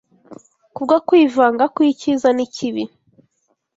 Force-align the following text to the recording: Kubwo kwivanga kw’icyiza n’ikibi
Kubwo 0.75 0.95
kwivanga 1.07 1.63
kw’icyiza 1.73 2.29
n’ikibi 2.33 2.83